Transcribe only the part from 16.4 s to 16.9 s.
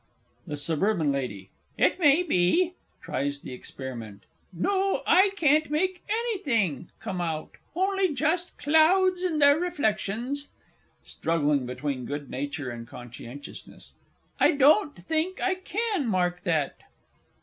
that.